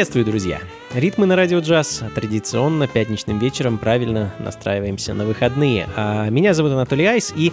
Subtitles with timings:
[0.00, 0.60] Приветствую, друзья!
[0.94, 2.02] Ритмы на радио джаз.
[2.14, 5.86] Традиционно пятничным вечером правильно настраиваемся на выходные.
[5.94, 7.52] А меня зовут Анатолий Айс, и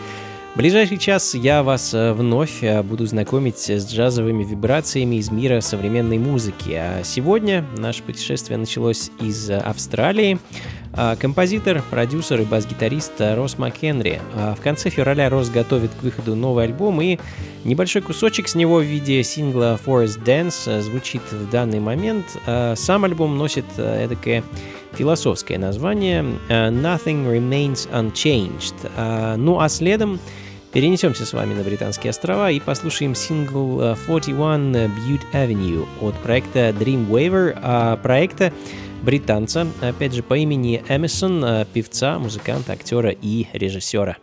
[0.53, 5.59] в ближайший час я вас э, вновь э, буду знакомить с джазовыми вибрациями из мира
[5.59, 6.72] современной музыки.
[6.72, 10.40] А сегодня наше путешествие началось из Австралии.
[11.00, 14.20] А, композитор, продюсер и бас-гитарист Росс МакHенри.
[14.34, 17.20] А, в конце февраля Росс готовит к выходу новый альбом, и
[17.64, 22.25] небольшой кусочек с него в виде сингла Forest Dance звучит в данный момент.
[22.48, 24.44] А, сам альбом носит эдакое
[24.94, 29.38] философское название Nothing Remains Unchanged.
[29.38, 30.19] Ну а следом
[30.74, 37.07] Перенесемся с вами на Британские острова и послушаем сингл 41 Butte Avenue от проекта Dream
[37.07, 38.52] Waver, проекта,
[39.07, 44.18] британца, опять же, по имени Эмисон, э, певца, музыканта, актера и режиссера.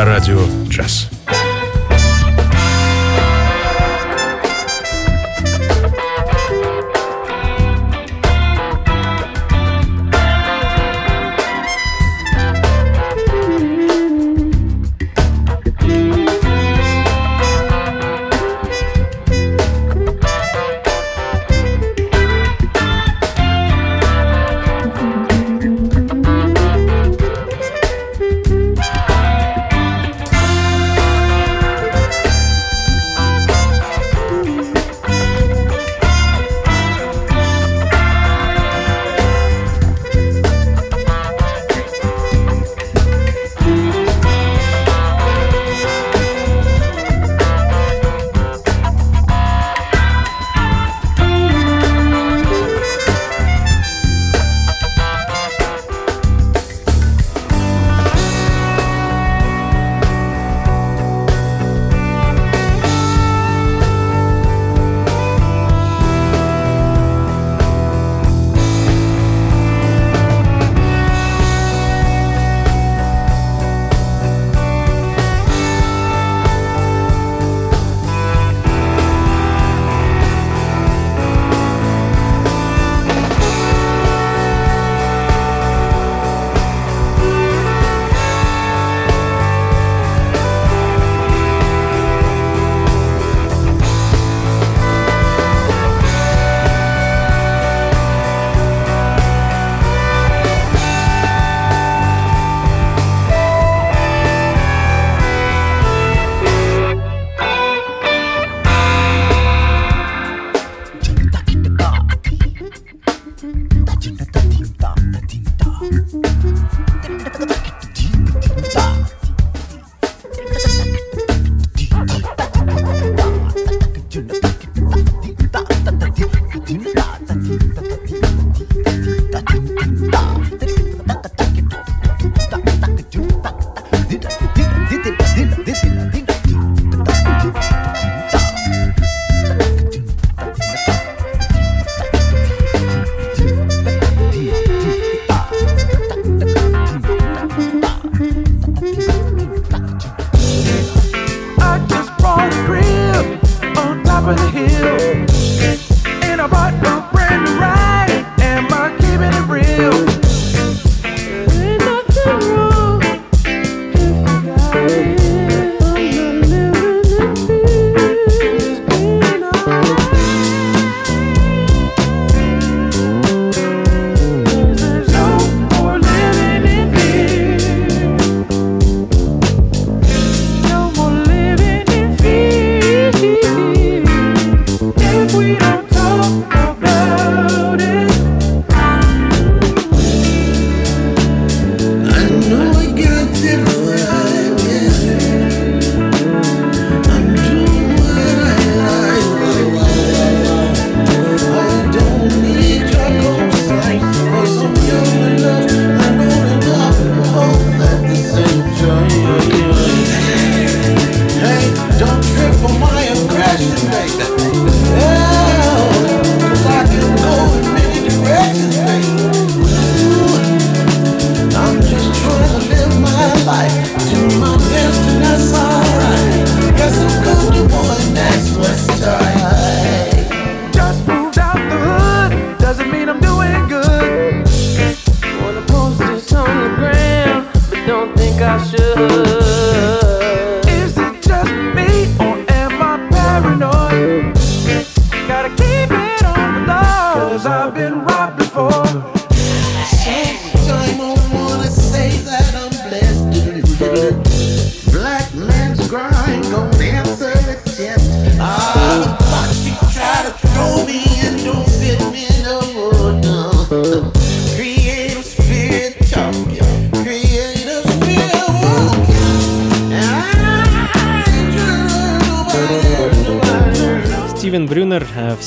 [0.00, 1.19] На радио «Джаз».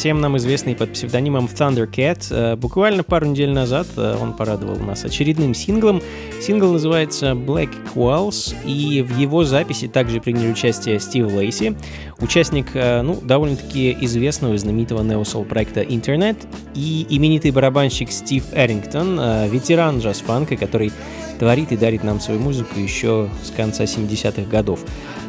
[0.04, 2.28] Всем нам известный под псевдонимом Thundercat.
[2.30, 6.02] Э, буквально пару недель назад э, он порадовал нас очередным синглом.
[6.42, 11.78] Сингл называется Black Qualls, и в его записи также приняли участие Стив Лейси,
[12.20, 16.36] участник, э, ну, довольно-таки известного и знаменитого неосол проекта Internet,
[16.76, 19.16] и именитый барабанщик Стив Эрингтон,
[19.50, 20.92] ветеран джаз-фанка, который
[21.40, 24.82] творит и дарит нам свою музыку еще с конца 70-х годов.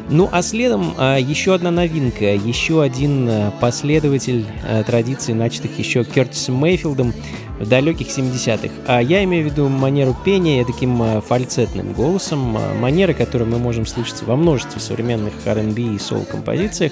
[0.09, 6.03] Ну а следом а, еще одна новинка, еще один а, последователь а, традиций, начатых еще
[6.03, 7.11] Кертисом Мейфилдом
[7.59, 8.69] в далеких 70-х.
[8.85, 13.87] А я имею в виду манеру пения таким фальцетным голосом, а, манеры, которые мы можем
[13.87, 16.91] слышать во множестве современных R&B и соул-композициях.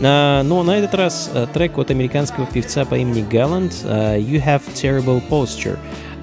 [0.00, 5.22] А, но на этот раз трек от американского певца по имени Галланд «You Have Terrible
[5.28, 5.76] Posture».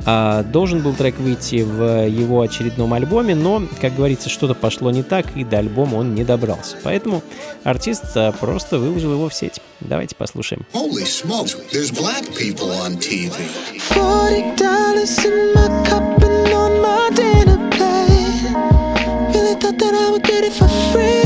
[0.05, 5.03] А, должен был трек выйти в его очередном альбоме, но, как говорится, что-то пошло не
[5.03, 6.77] так, и до альбома он не добрался.
[6.83, 7.22] Поэтому
[7.63, 9.62] артист а, просто выложил его в сеть.
[9.79, 10.65] Давайте послушаем.
[10.74, 13.31] Holy smokes, there's black people on TV.
[13.79, 19.33] Forty dollars in my cup and on my dinner plate.
[19.33, 21.23] Really thought that I would get it for free.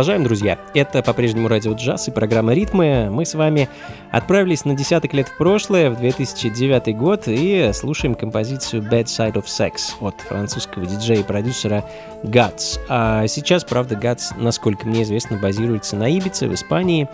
[0.00, 0.58] Продолжаем, друзья.
[0.72, 3.10] Это по-прежнему радио джаз и программа «Ритмы».
[3.10, 3.68] Мы с вами
[4.10, 9.44] отправились на десяток лет в прошлое, в 2009 год, и слушаем композицию «Bad Side of
[9.44, 11.84] Sex» от французского диджея и продюсера
[12.22, 12.80] Guts.
[12.88, 17.06] А сейчас, правда, Guts, насколько мне известно, базируется на Ибице в Испании.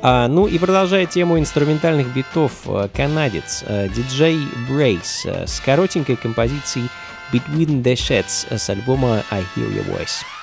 [0.00, 4.38] А, ну и продолжая тему инструментальных битов, э, канадец э, диджей
[4.70, 6.88] Брейс э, с коротенькой композицией
[7.30, 10.41] Between the Sheds с альбома I Hear Your Voice.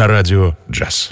[0.00, 1.09] На радио джаз.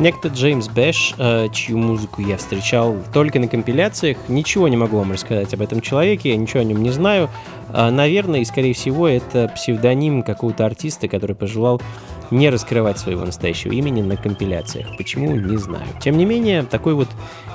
[0.00, 5.12] Некто Джеймс Бэш, э, чью музыку я встречал только на компиляциях, ничего не могу вам
[5.12, 7.28] рассказать об этом человеке, я ничего о нем не знаю.
[7.68, 11.82] А, Наверное, и скорее всего, это псевдоним какого-то артиста, который пожелал
[12.30, 14.96] не раскрывать своего настоящего имени на компиляциях.
[14.96, 15.86] Почему, не знаю.
[16.00, 17.08] Тем не менее, такой вот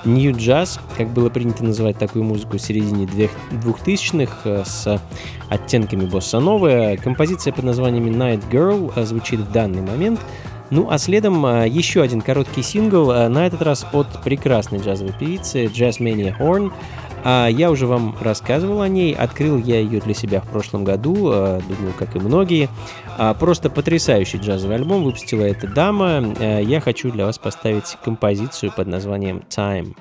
[0.04, 5.02] New Jazz, как было принято называть такую музыку в середине двех- 2000-х, э, с
[5.50, 10.20] оттенками босса новая, композиция под названием Night Girl э, звучит в данный момент.
[10.72, 15.14] Ну а следом а, еще один короткий сингл, а, на этот раз от прекрасной джазовой
[15.14, 16.72] певицы Horn.
[17.24, 21.30] А, Я уже вам рассказывал о ней, открыл я ее для себя в прошлом году,
[21.32, 22.70] а, думаю, как и многие.
[23.40, 26.34] Просто потрясающий джазовый альбом выпустила эта дама.
[26.40, 29.96] Я хочу для вас поставить композицию под названием Time.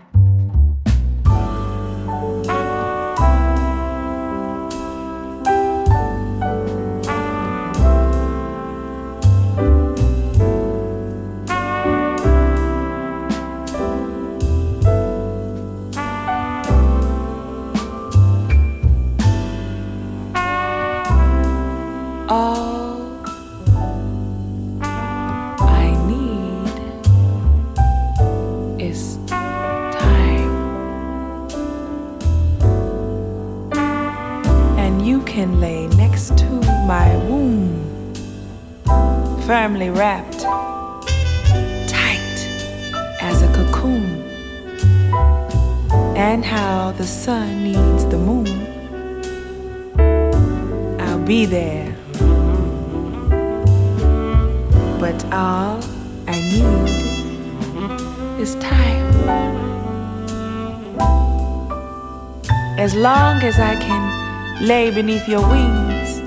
[62.76, 66.20] As long as I can lay beneath your wings,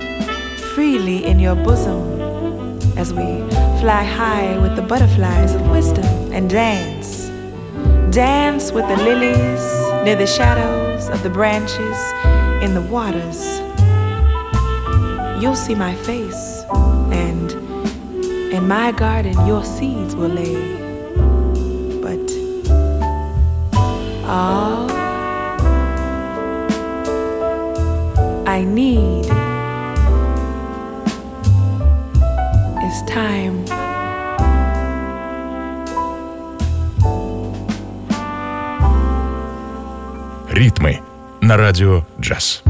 [0.74, 3.26] freely in your bosom, as we
[3.82, 7.28] fly high with the butterflies of wisdom and dance.
[8.16, 9.62] Dance with the lilies
[10.06, 11.98] near the shadows of the branches
[12.64, 13.60] in the waters.
[15.44, 16.64] You'll see my face,
[17.12, 17.52] and
[18.54, 20.78] in my garden your seeds will lay.
[22.02, 22.32] But
[24.26, 24.87] all
[28.58, 29.26] I need
[32.88, 33.64] is time.
[40.50, 41.02] Ритмы
[41.42, 42.64] на радио джаз.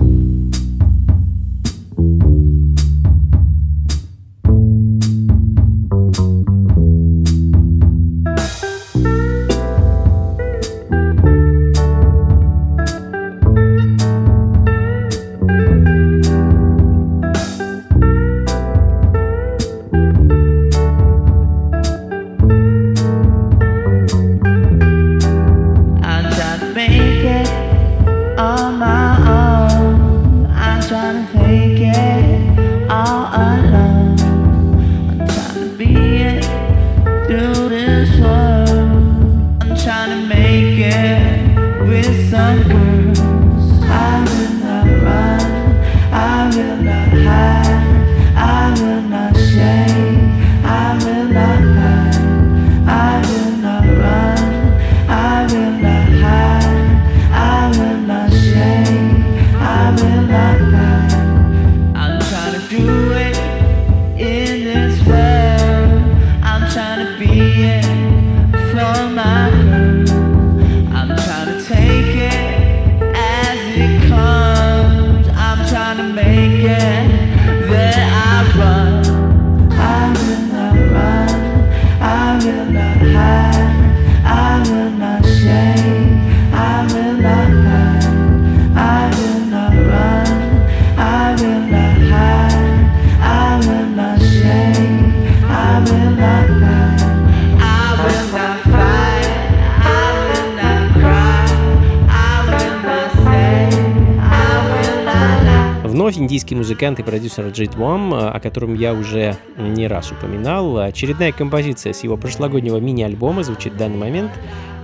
[106.77, 110.77] Музыкант и продюсер Джит Уам, о котором я уже не раз упоминал.
[110.77, 114.29] Очередная композиция с его прошлогоднего мини-альбома звучит в данный момент.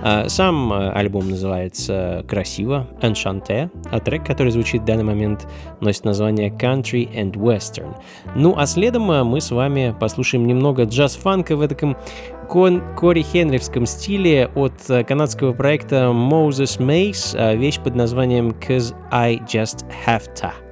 [0.02, 5.46] А, Сам э, альбом называется красиво Enchanté, а трек, который звучит в данный момент,
[5.80, 7.94] носит название Country and Western.
[8.34, 11.96] Ну а следом э, мы с вами послушаем немного джаз-фанка в таком
[12.48, 18.96] кон- Кори Хенревском стиле от э, канадского проекта Moses Mace, э, вещь под названием Cause
[19.12, 20.63] I Just Have To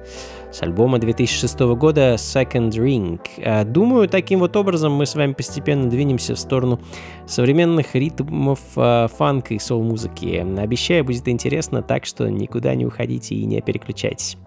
[0.53, 3.19] с альбома 2006 года Second Ring.
[3.37, 6.79] Э, Думаю, таким вот образом мы с вами постепенно двинемся в сторону
[7.25, 10.45] современных ритмов э, фанка и соул-музыки.
[10.59, 14.37] Обещаю, будет интересно, так что никуда не уходите и не переключайтесь.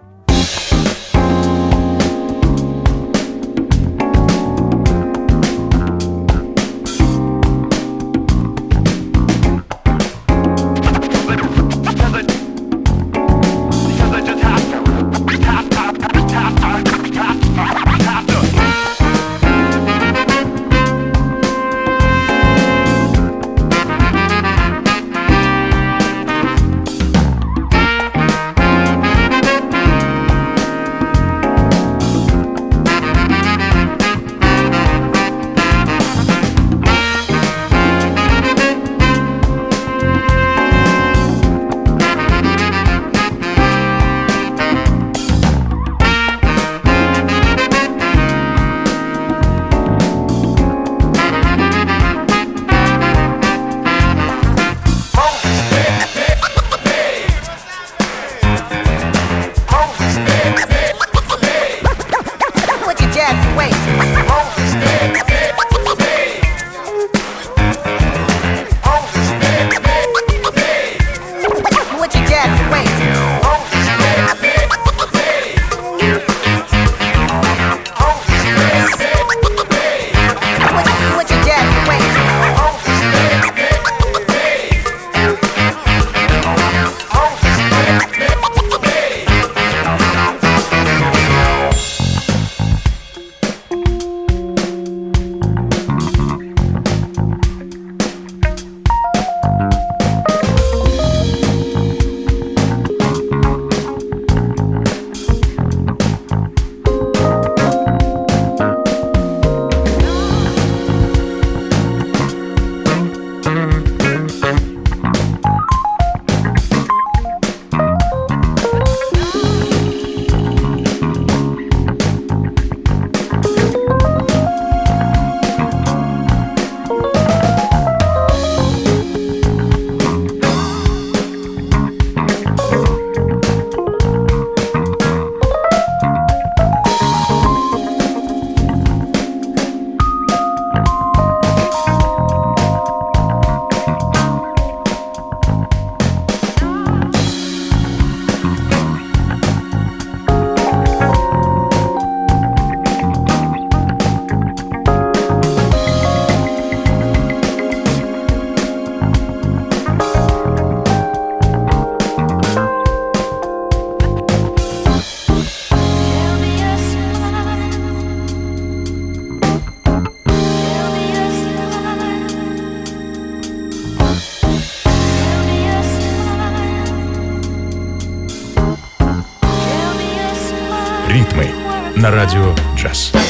[182.27, 183.26] На радио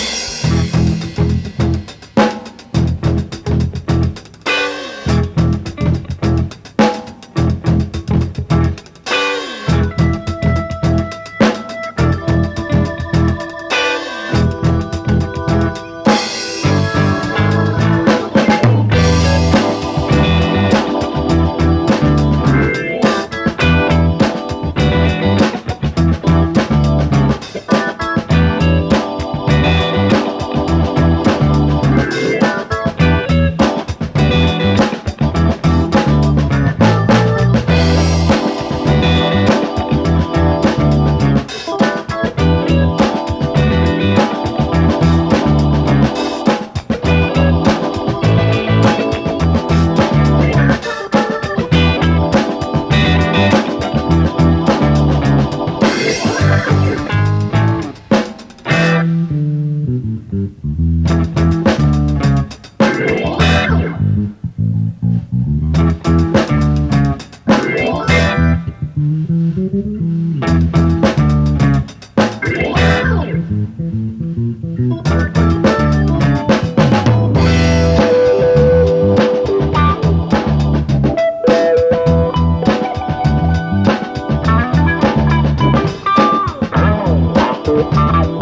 [87.91, 88.36] Bye.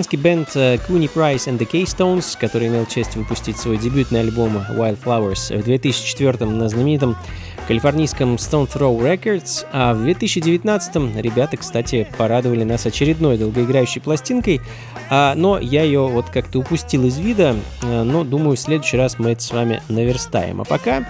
[0.00, 4.56] Американский бенд э, Куни Прайс and the K-Stones, который имел честь выпустить свой дебютный альбом
[4.70, 7.18] Wildflowers в 2004 на знаменитом
[7.68, 14.62] калифорнийском Stone Throw Records, а в 2019 ребята, кстати, порадовали нас очередной долгоиграющей пластинкой,
[15.10, 19.18] а, но я ее вот как-то упустил из вида, э, но думаю, в следующий раз
[19.18, 20.62] мы это с вами наверстаем.
[20.62, 21.06] А пока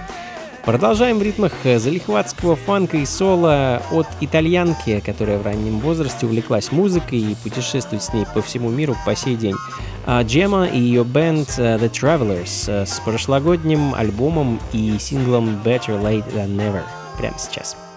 [0.70, 6.70] Продолжаем в ритмах э, залихватского фанка и соло от итальянки, которая в раннем возрасте увлеклась
[6.70, 9.56] музыкой и путешествует с ней по всему миру по сей день.
[10.06, 16.00] А Джема и ее бенд э, The Travelers э, с прошлогодним альбомом и синглом Better
[16.00, 16.82] Late Than Never
[17.18, 17.70] прямо сейчас.
[17.70, 17.89] Сейчас.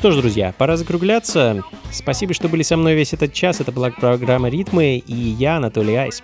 [0.00, 1.62] Что ж, друзья, пора закругляться.
[1.92, 3.60] Спасибо, что были со мной весь этот час.
[3.60, 6.22] Это была программа «Ритмы» и я, Анатолий Айс.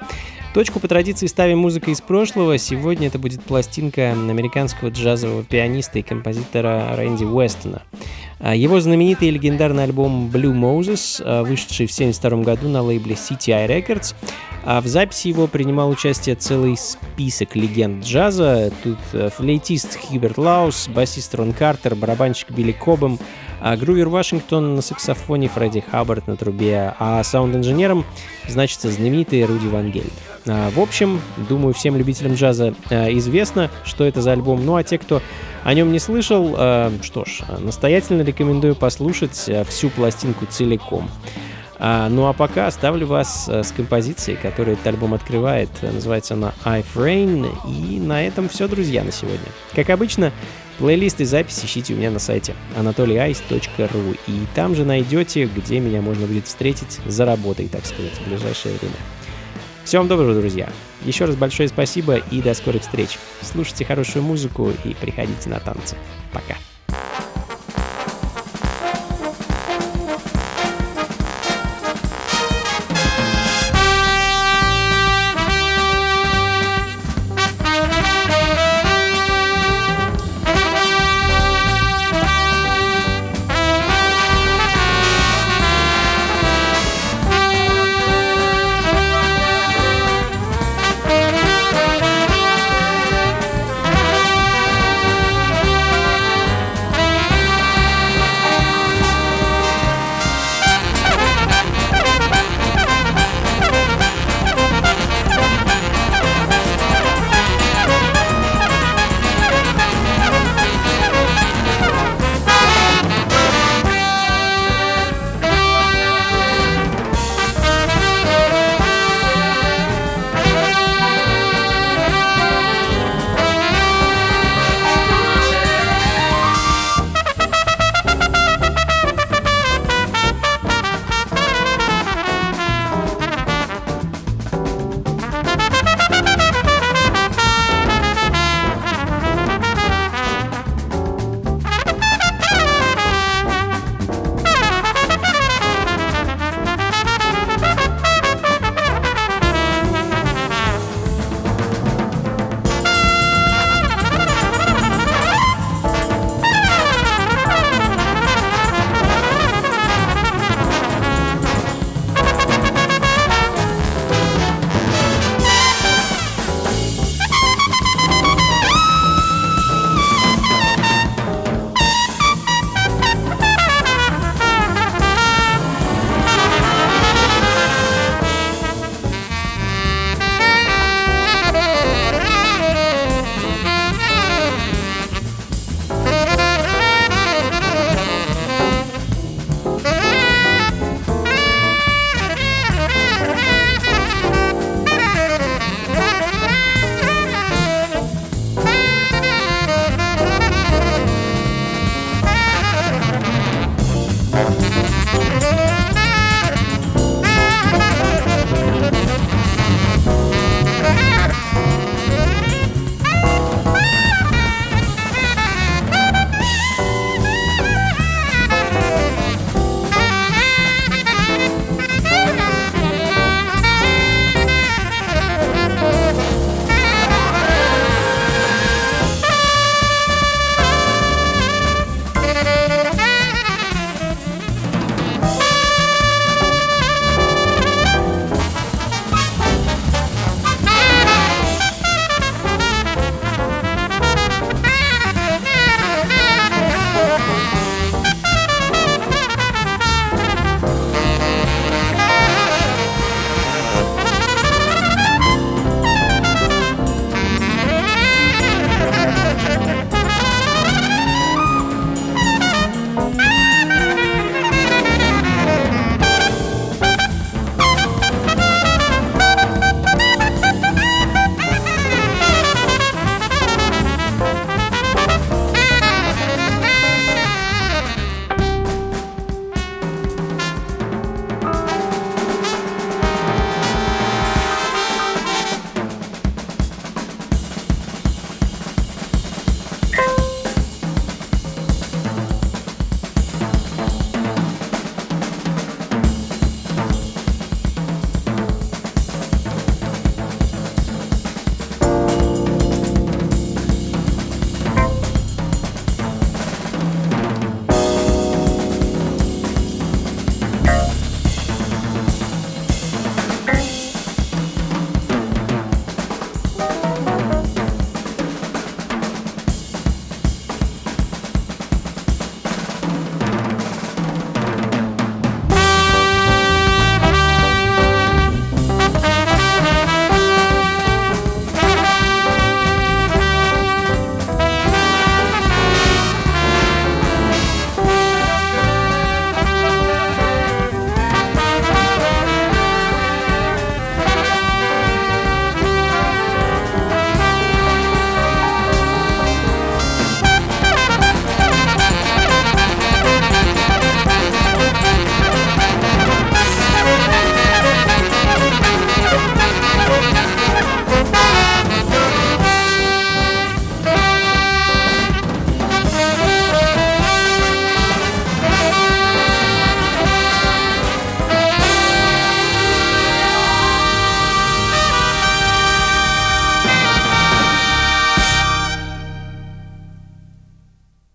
[0.55, 2.57] Точку по традиции ставим музыка из прошлого.
[2.57, 7.83] Сегодня это будет пластинка американского джазового пианиста и композитора Рэнди Уэстона.
[8.39, 13.15] А, Его знаменитый и легендарный альбом Blue Moses, а, вышедший в 1972 году на лейбле
[13.15, 14.15] CTI Records,
[14.65, 18.73] а в записи его принимал участие целый список легенд джаза.
[18.83, 23.21] Тут э, флейтист Хьюберт Лаус, басист Рон Картер, барабанщик Билли Кобом,
[23.61, 28.05] а Грувер Вашингтон на саксофоне, Фредди Хаббард на трубе, а саунд-инженером
[28.49, 30.11] значится знаменитый Руди Ван Гельдер.
[30.47, 34.67] А, В общем, думаю, всем любителям джаза а, известно, что это за альбом.
[34.67, 35.23] Ну а те, кто
[35.65, 41.11] о нем не слышал, а, что ж, настоятельно рекомендую послушать а, всю пластинку целиком.
[41.79, 45.69] А, ну а пока оставлю вас с композицией, которую этот альбом открывает.
[45.83, 47.47] Называется она I've Rain.
[47.69, 49.47] И на этом все, друзья, на сегодня.
[49.75, 50.33] Как обычно,
[50.79, 54.19] плейлист и запись ищите у меня на сайте anatolyice.ru.
[54.27, 58.75] И там же найдете, где меня можно будет встретить за работой, так сказать, в ближайшее
[58.77, 58.97] время.
[59.87, 60.69] Всего вам доброго, друзья.
[61.05, 63.19] Еще раз большое спасибо и до скорых встреч.
[63.41, 65.97] Слушайте хорошую музыку и приходите на танцы.
[66.33, 66.57] Пока.